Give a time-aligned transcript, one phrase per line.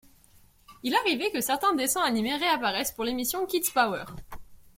[0.81, 4.05] Il arrivait que certains dessins animés réapparaissaient pour l'émission Kidz Power.